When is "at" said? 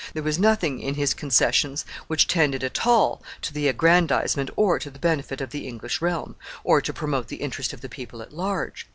2.63-2.87, 8.23-8.33